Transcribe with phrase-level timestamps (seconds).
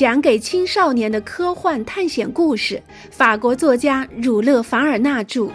[0.00, 2.82] 讲给青少年的科幻探险故事。
[3.10, 5.42] 法国作家儒勒·凡尔纳著，《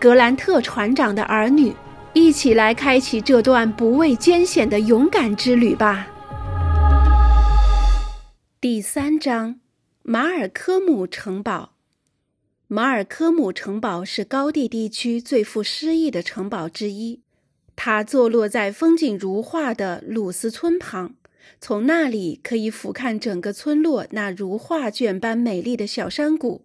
[0.00, 1.70] 格兰特船长的儿女》，
[2.14, 6.08] 一起来开启这段不畏艰险的勇敢之旅吧。
[8.60, 9.60] 第三章：
[10.02, 11.74] 马尔科姆城堡。
[12.66, 17.20] 马尔科姆城堡是高地地区最富诗意的城堡之一。
[17.76, 21.14] 它坐落在风景如画的鲁斯村旁，
[21.60, 26.64] 从那里可以俯瞰整个村落那如画卷般美丽的小山谷。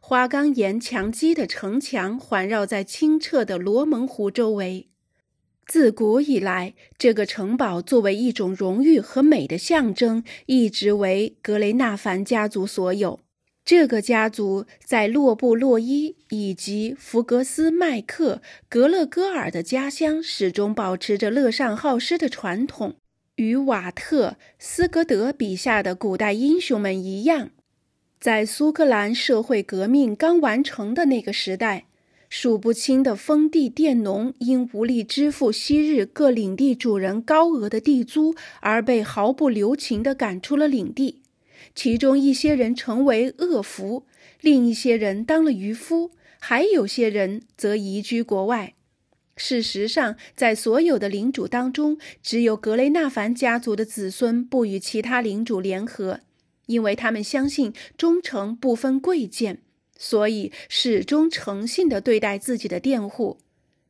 [0.00, 4.88] 花岗岩墙基的城墙环绕在清澈的罗蒙湖周围。
[5.66, 13.20] 自古以来，这个城堡作为一种荣誉和美的象征，一直为格雷纳凡家族所有。
[13.66, 22.96] 这个家族在洛布洛伊以及福格斯麦克格勒戈尔的家乡始终保持着乐善好施的传统。
[23.38, 27.50] 与瓦特斯格德笔下的古代英雄们一样，
[28.20, 31.86] 在苏格兰社会革命刚完成的那个时代，
[32.28, 41.22] 数不清的封地佃农因无力支付昔日各领地主人高额的地租，而被毫不留情地赶出了领地。
[41.76, 44.02] 其中一些人成为恶俘，
[44.40, 48.74] 另一些人当了渔夫，还有些人则移居国外。
[49.38, 56.20] 事实上，在所有的领主当中，只有格雷纳凡家族的子孙不与其他领主联合，
[56.66, 59.62] 因为他们相信忠诚不分贵贱，
[59.96, 63.38] 所以始终诚信地对待自己的佃户。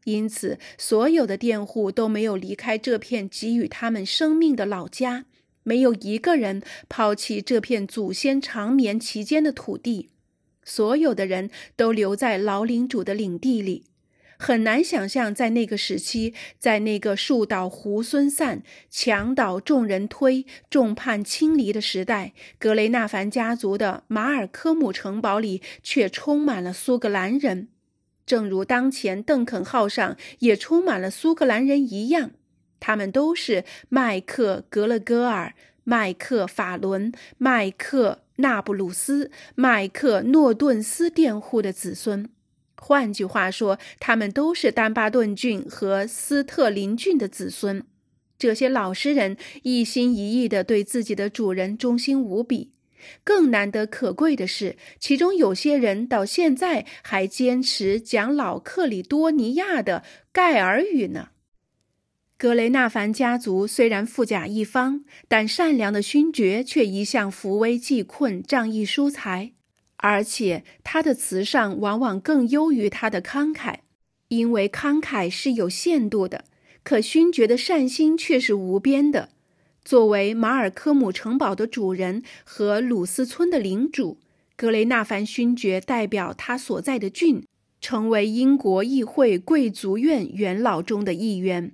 [0.04, 5.24] 因此，所有的佃户都没有离开这片给予他们生命的老家。
[5.64, 10.08] 没有一个人抛弃这片祖先长眠其间的土地，
[10.64, 13.84] 所有的人都留在老领主的领地里。
[14.40, 27.68] 很难想象，在那个时期，在那个树倒猢狲散、墙倒众人推、众叛亲离的时代，格雷纳凡家族的马尔科姆城堡里却充满了苏格兰人，
[28.24, 32.30] 正如当前邓肯号上也充满了苏格兰人一样。
[32.78, 42.30] 他们都是麦克格勒戈尔、麦克法伦、麦克纳布鲁斯、麦克诺顿斯佃户的子孙。
[42.80, 47.84] 换句话说，他们都是丹巴顿郡和斯特林郡的子孙。
[48.38, 52.72] 这些老实人一心一意地对自己的主人忠心无比。
[53.24, 61.30] 更难得可贵的是，其中有些人到现在还坚持讲老克里多尼亚的盖尔语呢。
[62.36, 69.52] 格雷纳凡家族虽然富甲一方，但善良的勋爵却一向扶危济困、仗义疏财，
[69.98, 73.76] 而且他的慈善往往更优于他的慷慨。
[74.28, 76.44] 因为慷慨是有限度的，
[76.82, 79.30] 可勋爵的善心却是无边的。
[79.82, 84.18] 作为马尔科姆城堡的主人和鲁斯村的领主，
[84.54, 87.42] 格雷纳凡勋爵代表他所在的郡，
[87.80, 91.72] 成为英国议会贵族院元老中的一员。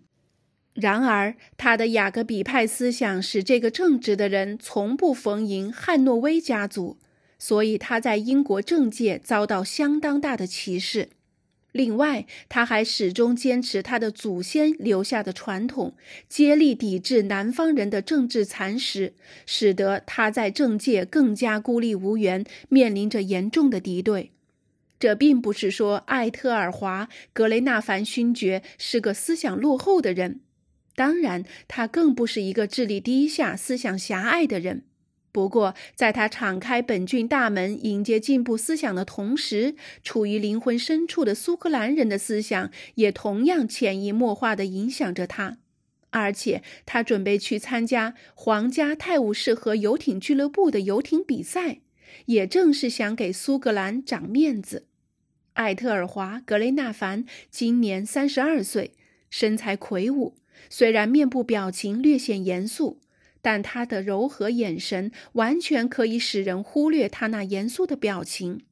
[0.75, 6.99] 然而，他的雅各比派思想使这个正直的人从不逢迎汉诺威家族，
[7.44, 11.10] 所以他在英国政界遭到相当大的歧视。
[11.72, 15.94] 另外，他还始终坚持他的祖先留下的传统，
[16.27, 19.12] 接力抵制南方人的政治蚕食，
[19.44, 24.31] 使得他在政界更加孤立无援，面临着严重的敌对。
[24.99, 30.41] 这并不是说艾特尔华·格雷纳凡勋爵是个思想落后的人。
[30.94, 34.84] 当然，他更不是一个智力低下、思想狭隘的人。
[35.34, 39.75] 不过，在他敞开本郡大门迎接进步思想的同时，
[40.05, 45.59] 处于灵魂深处的苏格兰人的思想也同样潜移默化地影响着他。
[46.11, 51.81] 而且，他准备去参加皇家泰晤士河游艇俱乐部的游艇比赛，
[52.27, 54.87] 也正是想给苏格兰长面子。
[55.55, 58.93] 艾特尔华·格雷纳凡今年三十二岁，
[59.28, 60.37] 身材魁梧。
[60.71, 63.00] 虽然面部表情略显严肃，
[63.44, 68.62] 但他的柔和眼神完全可以使人忽略他那严肃的表情。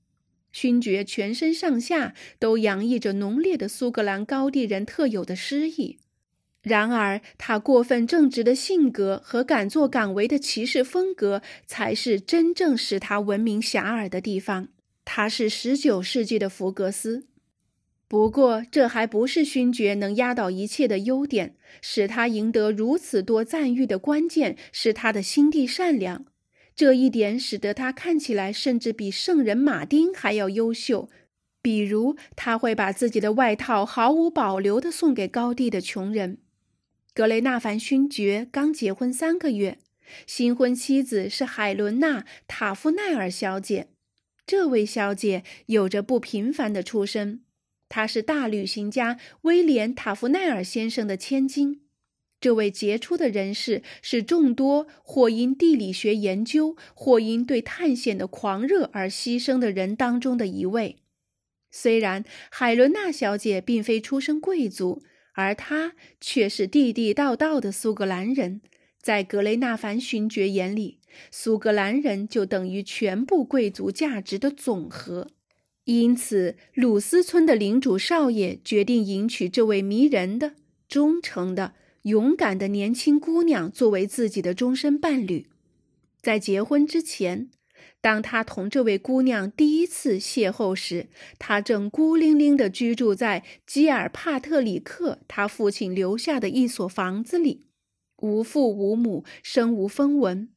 [0.50, 5.98] 勋爵全身上下都洋溢着浓烈的苏格兰高地人特有的诗意。
[6.62, 14.68] 然而，他过分正直的性格和敢作敢为的骑士风格，才是真正使他闻名遐迩的地方。
[15.04, 17.26] 他是十九世纪的福格斯。
[18.12, 21.56] 不过，这还不是勋爵能压倒一切的优点。
[21.80, 26.26] 使他赢得如此多赞誉的关键是他的心地善良。
[26.76, 31.08] 这一点使得他看起来甚至比圣人马丁还要优秀。
[31.62, 36.36] 比如，他会把自己的外套毫无保留地送给高地的穷人。
[37.14, 39.78] 格雷纳凡勋爵刚结婚三个月，
[40.26, 43.88] 新婚妻子是海伦娜·塔夫奈尔小姐。
[44.44, 47.40] 这位小姐有着不平凡的出身，
[47.92, 51.82] 她是大旅行家威廉·塔夫奈尔先生的千金。
[52.40, 60.96] 这位杰出的人士是众多或因地理学研究，或因对探险的狂热而牺牲的人当中的一位。
[61.70, 65.02] 虽然海伦娜小姐并非出身贵族，
[65.34, 68.62] 而她却是地地道道的苏格兰人。
[69.02, 71.00] 在格雷纳凡勋爵眼里，
[71.30, 75.28] 苏格兰人就等于全部贵族价值的总和。
[75.84, 80.54] 因此，鲁斯村的领主少爷决定迎娶这位迷人的、
[80.88, 81.74] 忠诚的。
[82.02, 85.46] 勇敢的年轻姑娘作为自己的终身伴侣，
[86.20, 87.48] 在结婚之前，
[88.00, 91.06] 当他同这位姑娘第一次邂逅时，
[91.38, 97.66] 他正孤零零地居住在基尔帕特里克他父亲留下的一所房子里，
[98.16, 100.48] 无父无母，身无分文。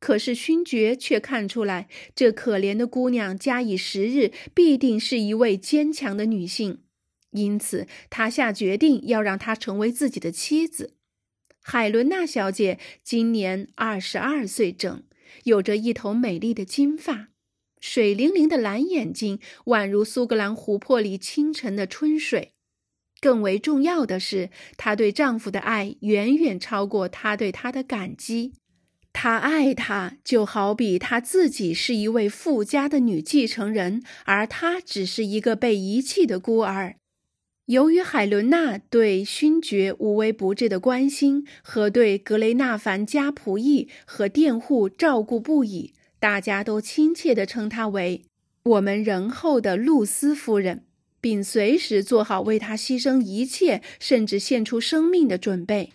[0.00, 6.80] 可是勋爵却看出来，这可怜的姑娘假以时日，必定是一位坚强的女性。
[7.32, 10.94] 因此，他下决定要让她成为自己的妻子。
[11.62, 15.04] 海伦娜小姐今年二十二岁整，
[15.44, 17.28] 有着一头美丽的金发，
[17.78, 22.52] 水灵灵的蓝眼睛宛如苏格兰湖泊里清晨的春水。
[23.20, 24.48] 更为重要的是，
[24.78, 28.54] 她对丈夫的爱远远超过她对他的感激。
[29.12, 36.96] 他爱他，就好比他自己是一位富家的女继承人，而他只是一个被遗弃的孤儿。
[37.66, 48.22] 由于海伦娜对勋爵无微不至的关心和对格雷纳凡家仆役和佃户照顾不已，大家都亲切地称她为
[48.64, 50.84] “我们仁厚的露丝夫人”，
[51.20, 55.92] 并随时做好为她牺牲一切甚至献出生命的准备。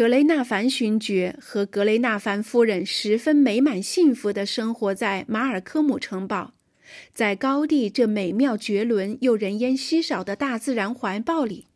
[0.00, 6.54] 格雷纳凡勋爵和格雷纳凡夫人十分美满幸福地生活在马尔科姆城堡。
[7.12, 11.66] 在高地这美妙绝伦又人烟稀少的大自然怀抱里，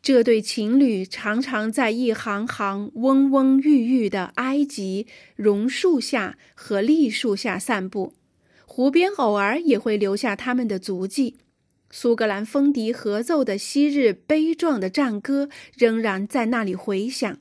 [0.00, 8.14] 这对情侣常常在一行行蓊蓊郁郁的埃及榕树下和栗树下散步，
[8.64, 11.36] 湖边偶尔也会留下他们的足迹。
[11.90, 17.36] 苏格兰风笛合奏的昔日悲壮的战歌仍然在那里回响。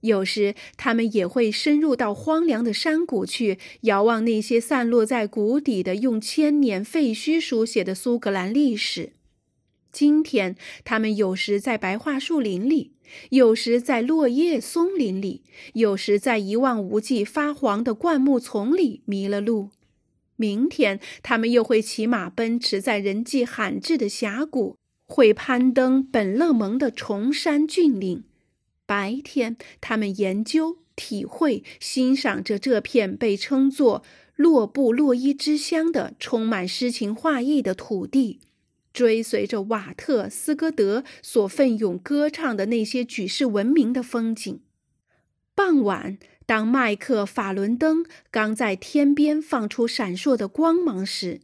[0.00, 9.12] 有时，他们也会深入到荒凉的山谷去，遥望那些散落在谷底的、用千年废墟书写的苏格兰历史。
[9.92, 12.92] 今天，他们有时在白桦树林里，
[13.30, 15.42] 有时在落叶松林里，
[15.74, 19.70] 有时在一望无际发黄的灌木丛里迷了路。
[20.36, 24.76] 明天，他们又会骑马奔驰在人迹罕至的峡谷，
[25.06, 28.24] 会攀登本勒蒙的崇山峻岭。
[28.90, 34.02] 白天，他们研究、体会、欣赏着这片被称作
[34.34, 38.40] “洛布洛伊之乡”的充满诗情画意的土地，
[38.92, 44.60] 追随着瓦特斯戈德所奋勇歌唱的那些举世闻名的风景。
[45.54, 51.42] 傍晚，当麦克法伦登刚在天边放出闪烁的光芒时，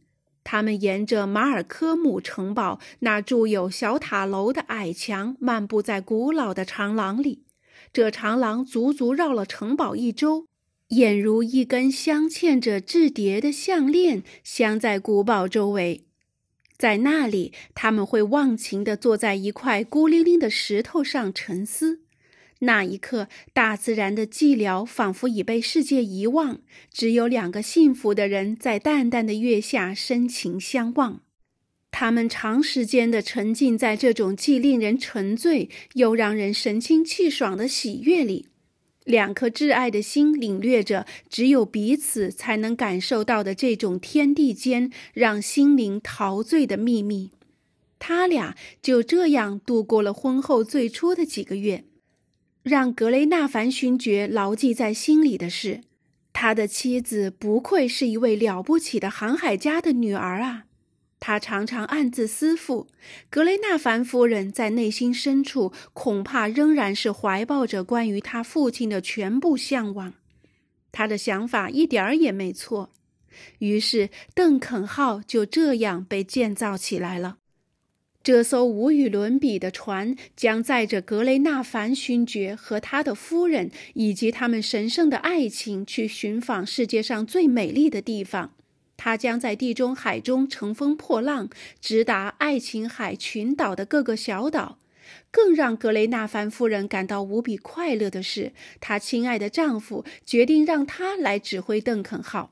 [0.49, 7.43] 他们沿着马尔科姆城堡那筑有小塔楼的矮墙漫步在古老的长廊里，
[7.91, 10.45] 这长廊足足绕了城堡一周，
[10.91, 16.05] 俨如一根镶嵌着雉蝶的项链，镶在古堡周围。
[16.77, 22.03] 在那里，他们会忘情地坐在一块孤零零的石头上沉思。
[22.59, 26.59] 那一刻，大自然的寂寥仿佛已被世界遗忘，
[26.91, 31.21] 只有两个幸福的人在淡淡的月下深情相望。
[31.91, 38.47] 他们长时间地沉浸在这种既令人沉醉又让人神清气爽的喜悦里，
[39.03, 47.31] 两颗挚爱的心领略着只有彼此才能感受到的这种天地间让心灵陶醉的秘密。
[47.99, 51.85] 他俩就这样度过了婚后最初的几个月。
[52.67, 55.81] 让格雷纳凡勋爵牢记在心里的是，
[56.33, 60.65] 他的妻子不愧是一位了不起的航海家的女儿啊！
[61.19, 62.85] 他常常暗自思忖，
[63.29, 70.13] 格雷纳凡夫人在内心深处恐怕仍然是怀抱着关于他父亲的全部向往。
[70.91, 72.91] 他的想法一点儿也没错。
[73.59, 77.37] 于是，邓肯号就这样被建造起来了。
[78.27, 88.51] 这艘无与伦比的船将载着格雷纳凡勋爵和他的夫人以及他们神圣的爱情去寻访世界上最美丽的地方。
[88.97, 94.79] 它将在地中海中乘风破浪，直达爱琴海群岛的各个小岛，
[95.31, 102.51] 更让格雷纳凡夫人感到无比快乐的是，她亲爱的丈夫决定让她来指挥邓肯号。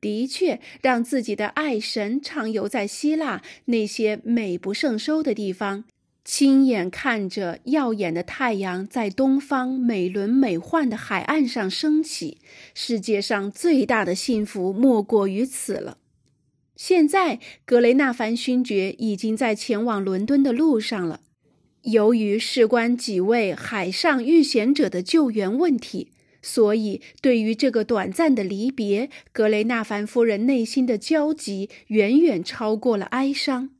[0.00, 5.84] 的确，让自己的爱神畅游在希腊那些美不胜收的地方，
[6.24, 12.38] 亲眼看着耀眼的太阳在东方美轮美奂的海岸上升起，
[12.74, 15.98] 世界上最大的幸福莫过于此了。
[16.76, 21.20] 现在，格雷纳凡勋爵已经在前往伦敦的路上了。
[21.82, 33.70] 由于事关几位海上遇险者的救援问题，所以对于这个短暂的离别，格雷纳凡夫人内心的焦急远远超过了哀伤。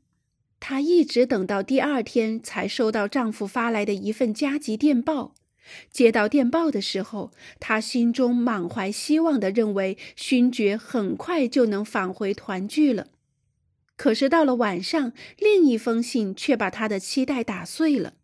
[0.59, 5.35] 她一直等到第二天，才收到丈夫发来的一份加急电报。
[5.91, 13.07] 接到电报的时候，他心中满怀希望地认为勋爵很快就能返回团聚了。
[13.97, 18.15] 可是到了晚上，另一封信却把他的期待打碎了。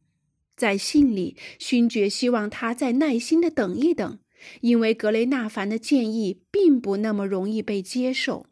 [0.57, 4.19] 在信里，勋爵希望他再耐心地等一等，
[4.61, 8.47] 因为格雷纳凡的建议并不那么容易被接受。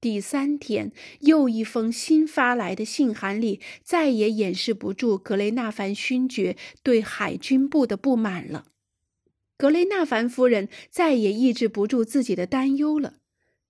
[0.00, 8.66] 第三天，又一封新发来的信函里，再也掩饰不住格雷纳凡勋爵对海军部的不满了。
[9.58, 13.16] 格雷纳凡夫人再也抑制不住自己的担忧了。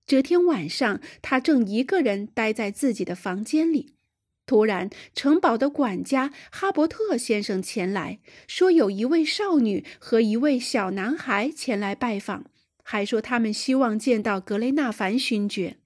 [0.07, 3.95] 这天晚上，她正一个人待在自己的房间里，
[4.45, 12.45] 突然，城堡的管家哈伯特先生前来说，有一位少女和一位小男孩前来拜访，
[12.83, 15.77] 还说他们希望见到格雷纳凡勋爵。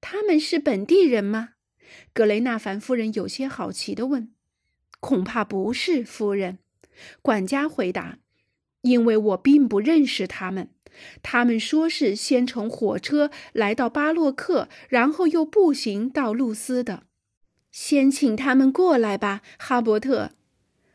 [0.00, 1.50] 他们是本地人吗？
[2.14, 4.32] 格雷纳凡夫人有些好奇地问。
[5.00, 6.58] “恐怕不是，夫人。”
[7.20, 8.18] 管家回答
[8.82, 10.70] ，“因为我并不认识他们。
[11.22, 17.04] 他们说是先乘火车来到巴洛克，然后又步行到露丝的。
[17.70, 20.32] 先请他们过来吧，哈伯特。”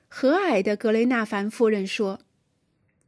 [0.08, 2.22] 和蔼的格雷纳凡夫人说。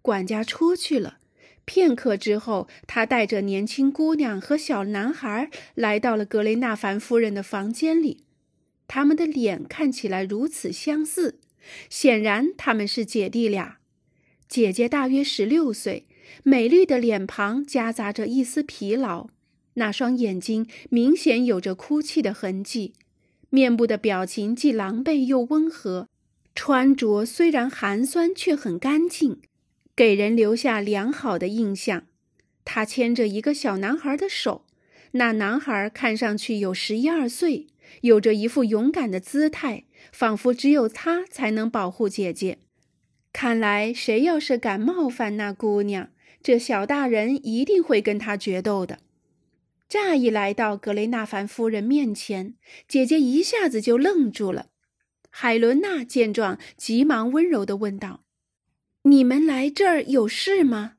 [0.02, 1.18] 管家出去了。
[1.66, 8.24] 片刻之后，他带着年轻姑娘和小男孩来到了格雷纳凡夫人的房间里。
[8.88, 11.40] 他们的脸看起来如此相似，
[11.90, 13.80] 显然他们是姐弟俩。
[14.48, 16.08] 姐姐大约十六岁，
[16.44, 19.28] 美丽的脸庞夹杂着一丝疲劳，
[19.74, 22.94] 那双眼睛明显有着哭泣的痕迹，
[23.50, 26.08] 面部的表情既狼狈又温和，
[26.54, 29.40] 穿着虽然寒酸却很干净。
[29.96, 32.04] 给人留下良好的印象。
[32.64, 34.64] 他牵着一个小男孩的手，
[35.14, 37.66] 那男孩看上去有十一二岁，
[38.02, 42.60] 有着一副勇敢的姿态，仿佛只有他才能保护姐姐。
[43.34, 46.10] 看来，谁要是敢冒犯那姑娘，
[46.44, 49.00] 这小大人一定会跟他决斗的。
[49.90, 52.56] 乍一来到格雷纳凡夫人面前，
[52.88, 54.68] 姐姐一下子就愣住了。
[55.30, 58.24] 海伦娜见状，急忙温柔地问道。
[59.04, 60.96] 你们来这儿有事吗？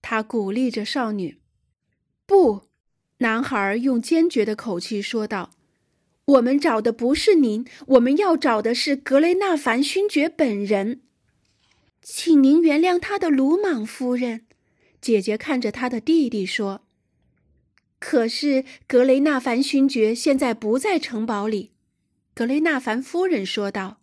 [0.00, 1.38] 他鼓励着少女。
[2.26, 2.62] 不，
[3.18, 5.50] 男孩用坚决的口气说道
[6.24, 11.02] ：“我们找的不是您，我们要找的是格雷纳凡勋爵本人。
[12.00, 14.46] 请您原谅他的鲁莽，夫人。”
[15.00, 16.84] 姐姐看着他的弟弟说
[18.02, 21.70] ：“可是格雷纳凡勋爵现在不在城堡里。”
[22.34, 24.00] 格雷纳凡夫人说道。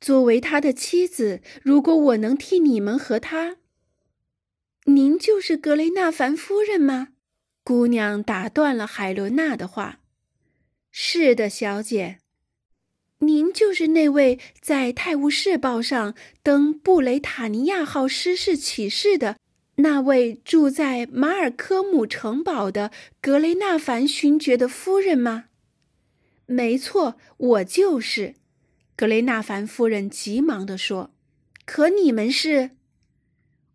[0.00, 3.56] 作为他的妻子，如果我能替你们和他，
[4.84, 7.08] 您就是格雷纳凡夫人吗？
[7.64, 9.98] 姑娘打断了海伦娜的话。
[10.92, 12.18] 是的，小姐，
[13.18, 16.14] 您就是那位在《泰晤士报》上
[16.44, 19.36] 登布雷塔尼亚号失事启事的
[19.80, 25.44] 那位住在马尔科姆城堡的格雷纳凡勋爵的夫人吗？
[26.46, 28.34] 没错，我就是。
[28.96, 31.12] 格雷纳凡夫人急忙地说
[31.64, 32.70] ：“可你们是？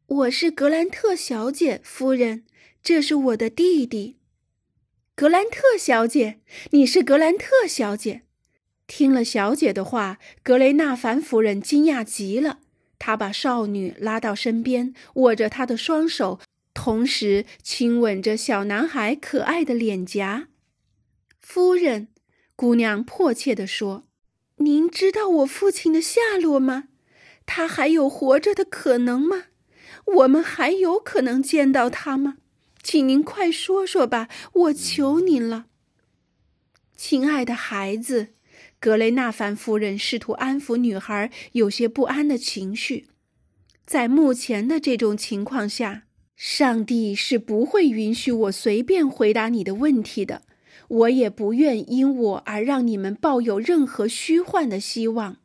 [0.06, 2.44] 我是格兰特小姐，夫人，
[2.84, 4.18] 这是我的弟弟。
[5.16, 6.42] 格兰特小姐，
[6.72, 8.24] 你是格兰特小姐。”
[8.86, 12.60] 听了小姐的话，格雷纳凡夫人惊讶极了。
[13.06, 16.40] 他把少女拉到身边，握着她的双手，
[16.74, 20.48] 同时亲吻着小男孩可爱的脸颊。
[21.42, 22.08] 夫人，
[22.56, 24.06] 姑娘迫切地说。
[24.60, 26.86] 您知道我父亲的下落吗？
[27.46, 29.48] 他还有活着的可能吗？
[30.06, 32.38] 我们还有可能见到他吗？
[32.82, 35.66] 请您快说说吧，我求您了。
[36.96, 38.30] 亲爱的孩子，
[38.84, 43.06] 格雷纳凡夫人试图安抚女孩有些不安的情绪。
[43.86, 46.04] 在目前的这种情况下，
[46.36, 50.42] 上帝是不会允许我随便回答你的问题的。
[50.90, 55.38] 我也不愿因我而让你们抱有任何虚幻的希望。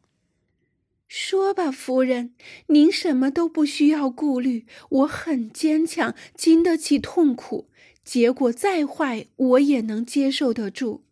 [1.07, 2.35] 说吧，夫人，
[2.67, 4.67] 您什么都不需要顾虑。
[4.89, 7.69] 我很坚强，经得起痛苦，
[8.03, 11.05] 结果再坏，我也能接受得住。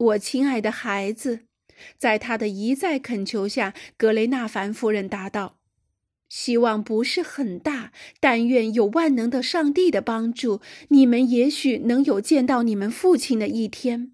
[0.00, 1.40] 我亲爱的孩子，
[1.98, 5.58] 在他的一再恳求下，格雷纳凡夫人答道
[6.30, 14.12] ：“希望不是很大，但愿有万能的上帝的帮助，你们也许能有见到你们父亲的一天。”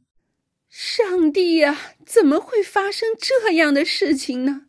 [0.68, 4.62] 上帝呀，怎么会发生这样的事情呢？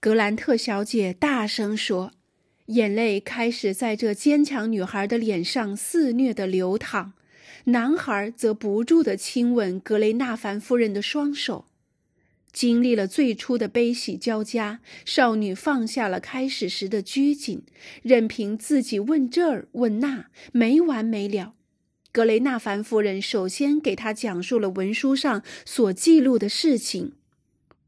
[0.00, 2.10] 格兰特小姐大声说，
[2.66, 7.12] 眼泪开始在这坚强女孩的脸上肆虐的流淌。
[7.64, 11.66] 男孩则不住地亲吻格雷纳凡夫人的双手。
[12.52, 17.62] 经历了最初的悲喜交加，少女放下了开始时的拘谨，
[18.02, 21.54] 任凭自己问这儿问那，没完没了。
[22.12, 27.12] 格雷纳凡夫人首先给她讲述了文书上所记录的事情。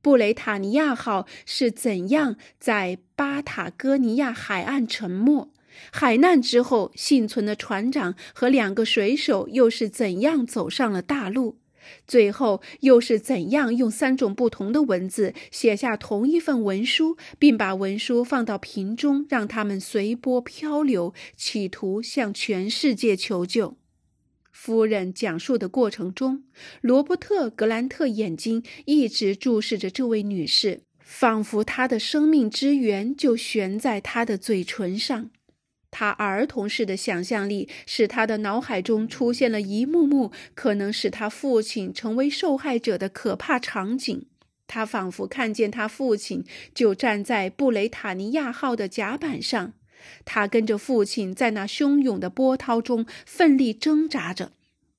[0.00, 5.53] 布雷塔尼亚号是怎样在巴塔哥尼亚海岸沉没？
[5.92, 11.58] 海难之后，幸存的船长和两个水手又是怎样走上了大陆？
[12.06, 23.76] 最后又是怎样用三种不同的文字写下同一份文书，并把文书放到瓶中，让他们随波漂流，企图向全世界求救？
[24.50, 26.44] 夫人讲述的过程中，
[26.80, 35.28] 罗伯特·格兰特眼睛一直注视着这位女士，仿佛她的生命之源就悬在她的嘴唇上。
[35.96, 44.26] 他儿童式的想象力使他的脑海中出现了一幕幕可能使他父亲成为受害者的可怕场景。
[44.66, 49.74] 他仿佛看见他父亲就站在布雷塔尼亚号的甲板上。
[50.24, 54.50] 他跟着父亲在那汹涌的波涛中奋力挣扎着，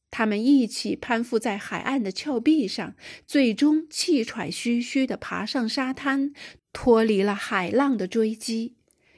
[0.10, 2.96] 他们一起攀附在海岸的峭壁上，
[3.28, 6.32] 最终气喘吁吁地爬上沙滩，
[6.72, 8.76] 脱离了海浪的追击。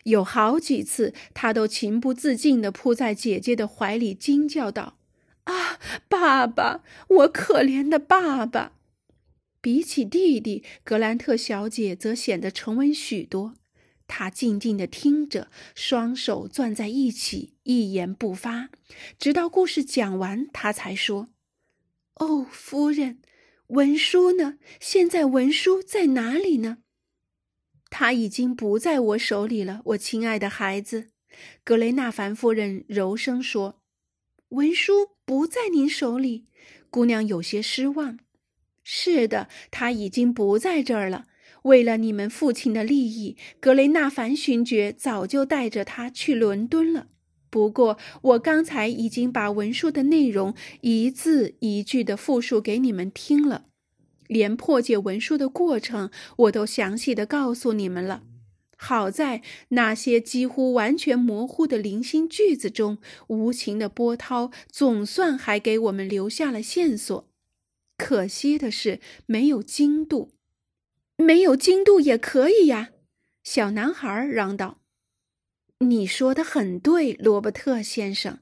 [0.07, 4.97] 有好几次，他都情不自禁地扑在姐姐的怀里，惊叫道
[5.43, 8.71] ：“啊，爸爸，我可怜的爸爸！”
[9.59, 13.55] 比起弟弟，格兰特小姐则显得沉稳许多。
[14.07, 18.69] 他静静地听着，双手攥在一起，一言不发，
[19.19, 21.27] 直到故事讲完，他才说
[22.15, 23.19] ：“哦，夫人，
[23.67, 24.59] 文书呢？
[24.79, 26.77] 现在文书在哪里呢？”
[27.89, 31.09] 他已经不在我手里了，我亲爱的孩子。”
[31.63, 33.81] 格雷纳凡夫人柔声说
[34.49, 36.45] ，“文书不在您手里。”
[36.89, 38.19] 姑娘有些失望。
[38.83, 41.25] “是的，他已经不在这儿了。”
[41.63, 47.07] 为了你们父亲的利益，格雷纳凡勋爵早就带着他去伦敦了。
[47.49, 53.65] 不过，我刚才已经把文书的内容一字一句地复述给你们听了，
[54.27, 58.23] 连破解文书的过程我都详细的告诉你们了。
[58.77, 67.27] 好在那些几乎完全模糊的零星句子中，无情的波涛总算还给我们留下了线索。
[67.97, 70.33] 可惜的是，没有精度。
[71.15, 72.89] 没有精度也可以呀，
[73.43, 74.81] 小男孩嚷道
[75.81, 78.41] ：“你说的很对，罗伯特先生。”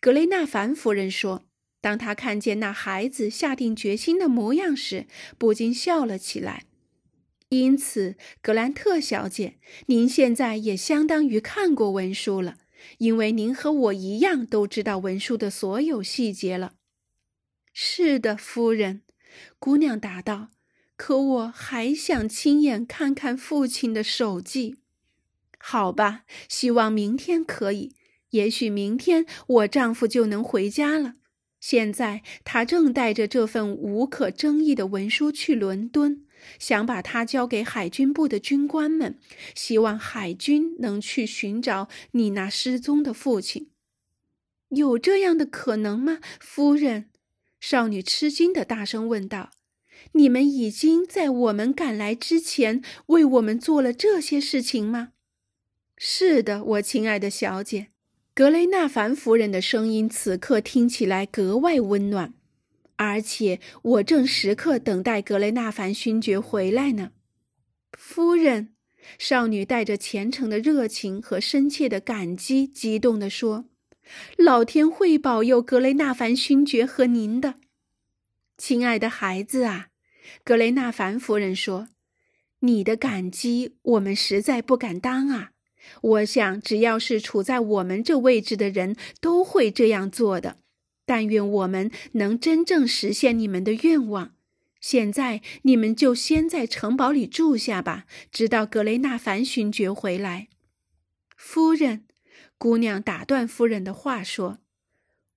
[0.00, 1.46] 格雷纳凡夫人说
[1.82, 6.64] ：“当他看见那孩子下定决心的模样时，不禁笑了起来。”
[7.50, 12.56] 因此，格兰特小姐，您现在也相当于看过文书了，
[12.96, 16.72] 因为您和我一样都知道文书的所有细节了。
[17.74, 19.02] 是的，夫人，
[19.58, 20.48] 姑娘答道。
[20.96, 24.76] 可我还想亲眼看看父亲的手迹，
[25.58, 27.96] 好吧，希望明天可以。
[28.30, 31.16] 也许明天我丈夫就能回家了。
[31.62, 36.26] 现在他正带着这份无可争议的文书去伦敦，
[36.58, 39.20] 想把它交给海军部的军官们，
[39.54, 43.70] 希望海军能去寻找你那失踪的父亲。
[44.70, 47.08] 有这样的可能吗，夫人？
[47.60, 49.50] 少女吃惊的大声问道。
[50.14, 55.12] 你们已经在我们赶来之前为我们做了这些事情吗？
[55.96, 57.91] 是的，我亲爱的小姐，
[58.34, 62.32] 格雷纳凡夫人的声音此刻听起来格外温暖，
[62.96, 67.12] 而且我正时刻等待格雷纳凡勋爵回来呢。
[67.92, 68.70] 夫人，
[69.18, 73.66] 少女带着虔诚的热情和深切的感激，激动地说
[74.38, 77.56] ：“老天会保佑格雷纳凡勋爵和您的，
[78.56, 79.88] 亲爱的孩子啊！”
[80.42, 81.88] 格雷纳凡夫人说
[82.60, 85.51] ：“你的感激，我们实在不敢当啊！
[86.00, 90.58] 我想，只要是处在我们这位置的人，都会这样做的。
[91.04, 94.32] 但愿我们能真正实现你们的愿望。
[94.80, 100.48] 现在你们就先在城堡里住下吧，直到格雷纳凡勋爵回来。”
[101.36, 102.04] 夫人，
[102.58, 104.58] 姑娘打断夫人的话说：“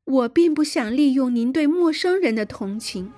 [0.05, 3.11] 我并不想利用您对陌生人的同情。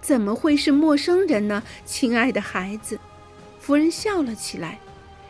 [0.00, 2.98] 怎么会是陌生人呢，亲爱的孩子？”
[3.58, 4.78] 夫人笑了起来：“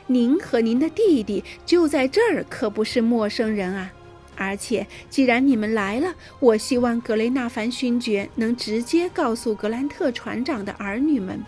[0.06, 3.92] 您和您的弟弟就在这儿，可不是陌生人啊。”
[4.38, 11.42] 而且，既然你们来了，我希望格雷纳凡勋爵能直接告诉格兰特船长的儿女们，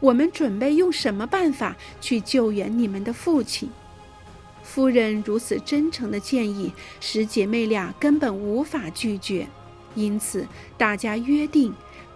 [0.00, 3.70] 我们准备用什么办法去救援你们的父亲。
[4.64, 9.46] 夫人如此真诚的建议，使姐妹俩根本无法拒绝，
[9.94, 10.44] 因此
[10.76, 11.72] 大家约定，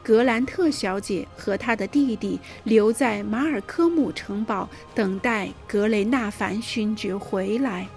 [0.06, 7.88] 格兰特小姐和她的弟弟留在马尔科姆城堡，等待格雷纳凡勋爵回来。